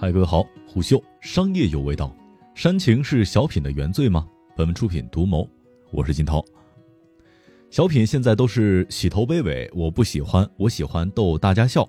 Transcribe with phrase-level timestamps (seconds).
[0.00, 2.16] 嗨，各位好，虎嗅商业有味道，
[2.54, 4.28] 煽情是小品的原罪吗？
[4.56, 5.44] 本文出品独谋，
[5.90, 6.40] 我是金涛。
[7.68, 11.84] 小品现在都是洗头卑微，我不喜欢，我喜欢逗大家笑。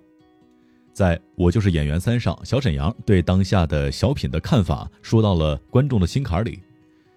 [0.91, 6.59] 在我就是演员三上，小沈阳对当下的小品的看法说到了观众的心坎里。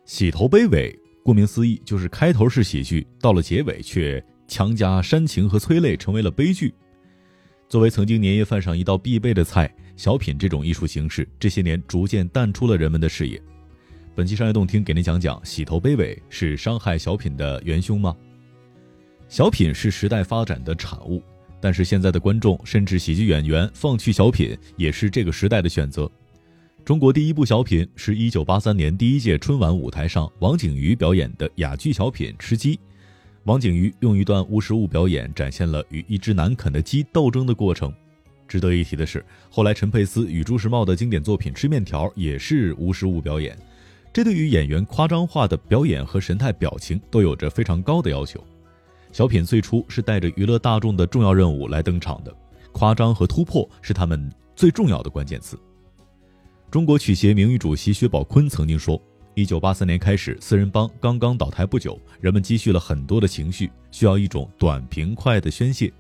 [0.05, 6.75] 洗头卑微，顾名思义就是开头是喜剧，到了结尾却强加煽情和催泪，成为了悲剧。
[7.73, 9.75] 作为曾经年夜饭上一道必备的菜。
[9.97, 13.41] 小品这种艺术形式这些年逐渐淡出了人们的视野。
[14.15, 18.15] 本期商业动听给您讲讲洗头卑微是伤害小品的元凶吗？
[19.27, 21.23] 小品是时代发展的产物，
[21.63, 26.11] 但是现在的观众甚至喜剧演员放弃小品也是这个时代的选择。
[26.85, 32.77] 中国第一部小品是一九八三年第一届春晚舞台上王景瑜表演的哑剧小品《吃鸡》。
[33.45, 37.93] 王景瑜用一段无实物表演展现了与一只难啃的鸡斗争的过程。
[38.47, 43.59] 值得一提的是，后来陈佩斯与朱时茂的经典作品《吃面条》也是无实物表演，
[44.13, 48.45] 这对于演员夸张化的表演和神态表情都有着非常高的要求。
[49.11, 52.35] 小品最初是带着娱乐大众的重要任务来登场的，
[52.71, 55.59] 夸张和突破是他们最重要的关键词。
[56.71, 59.01] 中国曲协名誉主席薛宝坤曾经说
[59.35, 65.93] ：“一九八三年开始，四人帮刚刚倒台不久，人们积蓄了很多的情绪，需要一种短平快的宣泄。”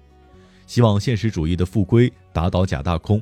[0.67, 3.21] 希望现实主义的复归打倒假大空，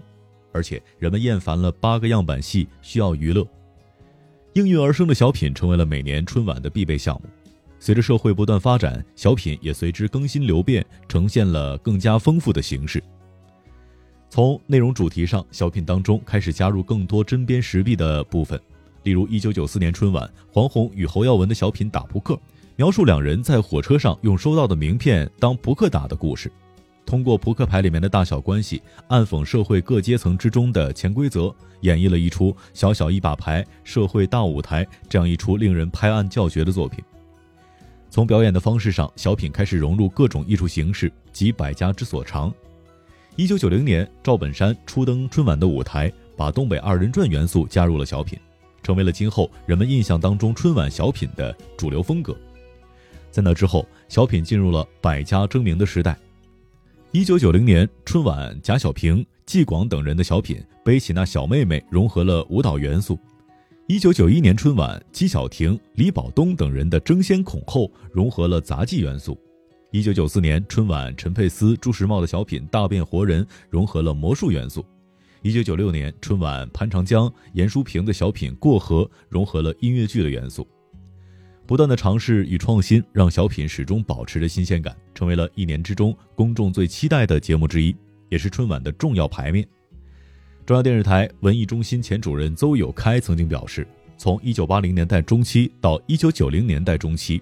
[0.52, 3.46] 而且人们厌烦了八个样板戏，需要娱乐。
[4.54, 7.28] 应运而生的小品成为了每年春晚的必备项目。
[7.78, 13.02] 随着社会不断发展，小品也随之更新流变，呈现了更加丰富的形式。
[14.28, 18.60] 从内容主题上，小品当中开始加入更多针砭时弊的部分，
[19.02, 22.34] 例如一九九四年春晚黄宏与侯耀文的小品《打扑克》，
[22.76, 26.50] 描述两人在火车上用收到的名片当扑克打的故事。
[27.06, 37.02] 通过扑克牌里面的大小关系，暗讽社会各阶层之中的潜规则，演绎了一出小小一把牌，社会大舞台这样一出令人拍案叫绝的作品。
[38.10, 42.52] 从表演的方式上，小品开始融入各种艺术形式及百家之所长。
[43.34, 48.38] 一九九零年，赵本山初登春晚的舞台，把东北二人转元素加入了小品，
[48.90, 52.36] 成为了今后人们印象当中春晚小品的主流风格。
[53.30, 56.18] 在那之后，小品进入了百家争鸣的时代。
[57.12, 63.14] 一九九零年春晚，贾小平、纪广等人的小品《背起那小妹妹》融合了舞蹈元素；
[63.86, 69.34] 一九九一年春晚，姬晓婷、李保东等人的争先恐后融合了杂技元素；
[69.92, 74.82] 一九九四年春晚，陈佩斯、朱时茂的小品《大变活人》融合了魔术元素；
[75.42, 80.68] 一九九六年春晚，潘长江、严淑萍的小品《过河》融合了音乐剧的元素。
[81.66, 87.96] 不断的尝试与创新，让小品始终保持着新鲜感，成为了一年之中公众最期待的节目之一，
[88.28, 89.66] 也是春晚的重要牌面。
[90.66, 97.40] 中央电视台文艺中心前主任邹友开曾经表示，从一九八零年代中期到一九九零年代中期，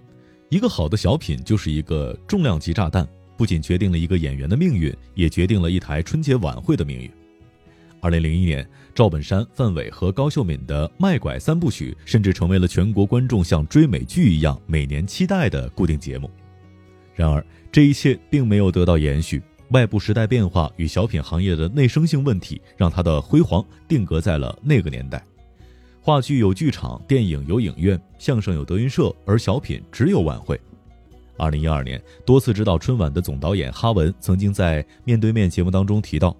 [0.50, 3.04] 一个好的小品就是一个重量级炸弹，
[3.36, 7.10] 不仅决定了一个演员的命运，也决定了一台春节晚会的命运。
[8.00, 16.31] 二零零一年，赵本山、范伟和高秀敏的《卖拐三部曲》甚至成为了全国观众像追美剧一样每年期待的固定节目。
[17.14, 19.42] 然而，这一切并没有得到延续。
[19.70, 25.22] 外部时代变化与小品行业的内生性问题，让它的辉煌定格在了那个年代。
[26.00, 30.59] 话剧有剧场，电影有影院，相声有德云社，而小品只有晚会。
[31.36, 36.34] 二零一二年，多次指导春晚的总导演哈文曾经在《面对面》节目当中提到。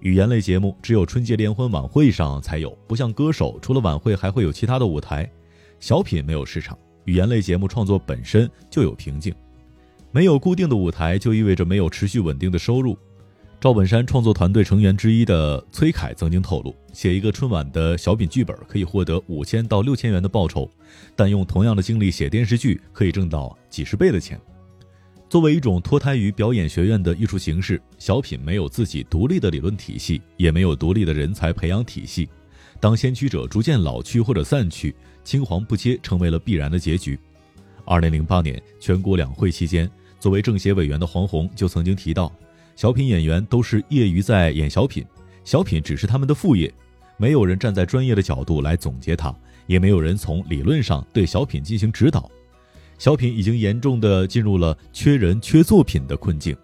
[0.00, 5.30] 语言类节目只有春节联欢晚会上才有，不像歌手，除了晚会还会有其他的舞台。
[5.78, 9.34] 小品没有市场，语言类节目创作本身就有瓶颈，
[10.10, 12.96] 没有固定的舞台就意味着没有持续稳定的收入。
[13.60, 20.70] 赵本山创作团队成员之一的崔凯曾经透露，写一个春晚的小品剧本可以获得五千到六千元的报酬，
[21.14, 24.40] 但用同样的精力写电视剧可以挣到几十倍的钱。
[25.30, 32.28] 作为一种脱胎于表演学院的艺术形式，小品没有自己独立的理论体系，也没有独立的人才培养体系。
[32.80, 34.92] 当先驱者逐渐老去或者散去，
[35.22, 37.16] 青黄不接成为了必然的结局。
[37.84, 39.88] 二零零八年全国两会期间，
[40.18, 42.32] 作为政协委员的黄宏就曾经提到，
[42.74, 45.04] 小品演员都是业余在演小品，
[45.44, 46.74] 小品只是他们的副业，
[47.16, 49.32] 没有人站在专业的角度来总结它，
[49.68, 52.28] 也没有人从理论上对小品进行指导。
[53.00, 56.54] 小品已经严重的进入了缺人缺作品的困境。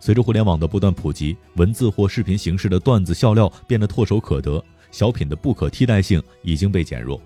[0.00, 7.22] 随着互联网的不断普及，文字或视频形式的段子笑料变得唾手可得，小品的不可替代性已经被减弱。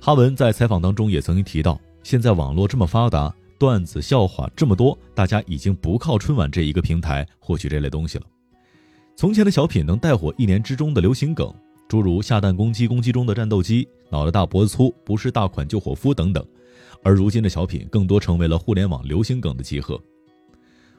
[0.00, 8.24] 哈文在采访当中也曾经提到，现在网络这么发达，段子笑话这么多，大家已经不靠春晚这一个平台获取这类东西了。
[9.14, 11.52] 从前的小品能带火一年之中的流行梗，
[11.86, 16.42] 诸如下蛋公鸡，公鸡中的战斗机，脑袋大脖子粗，不是大款救伙夫等等。
[17.02, 20.00] 而如今的小品更多成为了互联网流行梗的集合。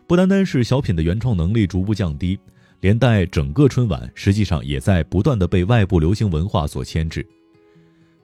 [0.08, 2.38] 不单单是小品的原创能力逐步降低，
[2.82, 7.26] 连带整个春晚实际上也在不断的被外部流行文化所牵制。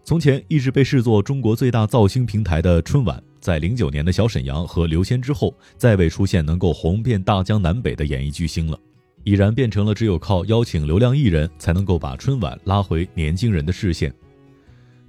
[0.03, 8.79] 从前一直被视作中国最大造星平台的春晚，在零九年的小沈阳和刘谦之后，再未出现能够红遍大江南北的演艺巨星了，
[9.23, 14.13] 已然变成了只有靠邀请流量艺人才能够把春晚拉回年轻人的视线。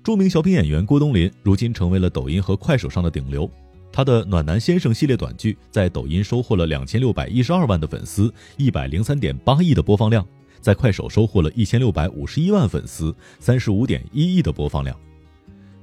[0.04, 3.48] 著名小品演员郭冬临如今成为了抖音和快手上的顶流，
[3.92, 10.26] 他的《暖男先生》系列短剧在抖音收获了两千六百一十二万的粉丝，一百零三点八亿的播放量。
[10.60, 14.96] 在快手收获了一千六百五十一万粉丝，三十五点一亿的播放量。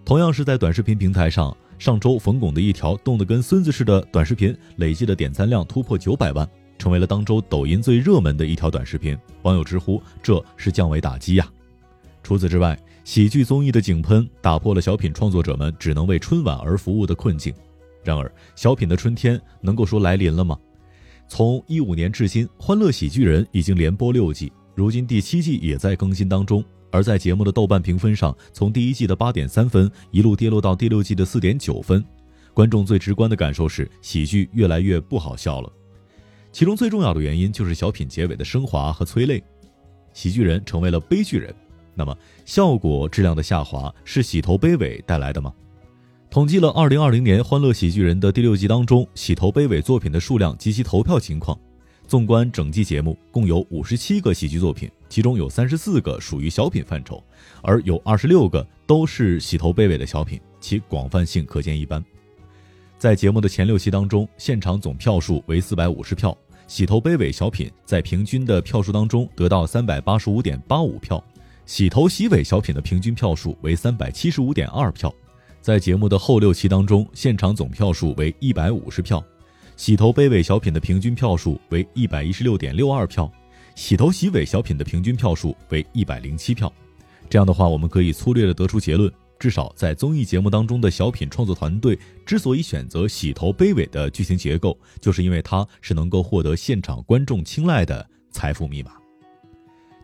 [0.04, 6.46] 同样是在短视频平台上，上周冯巩的一条冻得跟孙子似的短视频，累计的点赞量突破九百万，
[6.78, 9.18] 成为了当周抖音最热门的一条短视频。
[9.44, 11.48] 网友直呼这是降维打击呀！
[12.22, 12.78] 除此之外，
[13.10, 17.52] 喜剧综艺的井喷打破了小品创作者们只能为春晚而服务的困境。
[18.04, 20.56] 然而，小品的春天能够说来临了吗？
[21.28, 24.54] 从一五年至今，《欢乐喜剧人》已经连播六季。
[24.76, 32.06] 如今第七季也在更新当中，而在节目的豆瓣评分上，从第一季的八点三分一路跌落到第六季的四点九分。
[32.54, 35.74] 观众最直观的感受是，喜剧越来越不好笑了。
[36.52, 39.44] 其中最重要的原因就是小品结尾的升华和催泪，
[40.14, 41.52] 喜剧人成为了悲剧人。
[42.00, 45.54] 那么，效果质量的下滑是洗头悲尾带来的吗？
[46.30, 51.60] 统计了二零二零年《欢乐喜剧人》的第六季当中洗头悲尾作品的数量及其投票情况。
[52.08, 57.22] 纵观整季节目，共有五十七个喜剧作品，其中有三十四个属于小品范畴，
[57.62, 62.04] 而有二十六个都是洗头卑尾的小品，其广泛性可见一斑。
[62.98, 66.36] 在节目的前六期当中，现场总票数为四百五十票，
[66.68, 71.24] 洗头卑尾小品在平均的票数当中得到三百八十五点八五票，
[71.70, 75.14] 洗头洗尾小品的平均票数为三百七十五点二票。
[75.62, 79.24] 在节目的后六期当中，现场总票数为一百五十票。
[79.78, 83.32] 洗头卑尾小品的平均票数为一百一十六点六二票，
[83.76, 86.74] 洗头洗尾小品的平均票数为一百零七票。
[87.30, 91.96] 这样的话，我们可以粗略的得出结论：至少在综艺节目当中的小品创作团队
[92.26, 98.94] 之所以选择洗头卑尾的剧情结构，就是因为它是能够获得现场观众青睐的财富密码。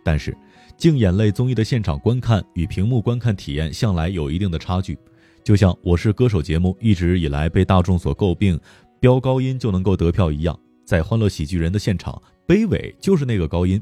[0.03, 0.37] 但是，
[0.77, 4.97] 净眼泪综艺的现场观看与屏幕观看体验向来有一定的差距，
[5.43, 8.59] 就像《我是歌手》节目一直以来被大众所诟病。
[8.99, 13.81] 飙高音就能够得票一样，在欢乐喜剧人的现场，卑尾就是那个高音。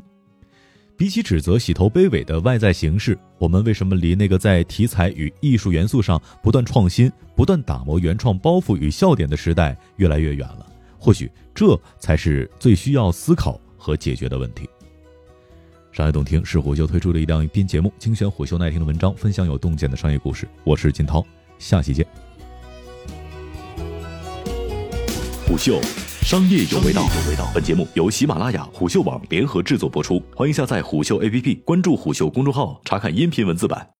[0.95, 10.65] 比起指责洗头卑尾的外在形式，我们为什么离那个在题材与艺术元素上不断创新、不断打磨原创包袱与笑点的时代越来越远了？
[10.99, 14.69] 或许这才是最需要思考和解决的问题。
[15.93, 20.49] 商业洞听是虎嗅推出的一档音频节目，精选虎嗅耐听的文章，分享有洞见的商业故事。
[20.63, 21.23] 我是金涛，
[21.59, 22.03] 下期见。
[25.45, 25.79] 虎嗅，
[26.23, 27.07] 商业有味道。
[27.53, 33.93] 本节目由喜马拉雅、虎嗅网联合制作播出，欢迎下载虎嗅 APP，关注虎嗅公众号，查看音频文字版。